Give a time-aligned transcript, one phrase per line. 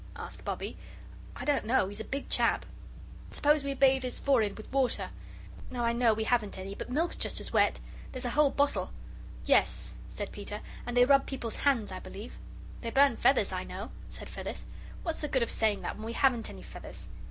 [0.15, 0.77] asked Bobbie.
[1.35, 2.65] "I don't know; he's a big chap."
[3.29, 5.11] "Suppose we bathe his forehead with water.
[5.69, 7.79] No, I know we haven't any, but milk's just as wet.
[8.11, 8.89] There's a whole bottle."
[9.45, 12.39] "Yes," said Peter, "and they rub people's hands, I believe."
[12.81, 14.65] "They burn feathers, I know," said Phyllis.
[15.03, 17.07] "What's the good of saying that when we haven't any feathers?"